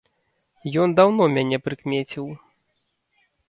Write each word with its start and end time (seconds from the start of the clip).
Ён 0.83 0.89
даўно 1.01 1.23
мяне 1.35 1.57
прыкмеціў. 1.67 2.25